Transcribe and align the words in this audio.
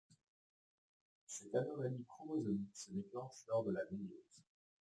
Cette 1.27 1.53
anomalie 1.53 2.03
chromosomique 2.07 2.71
se 2.75 2.89
déclenche 2.89 3.45
lors 3.49 3.63
de 3.63 3.71
la 3.71 3.81
méiose. 3.91 4.43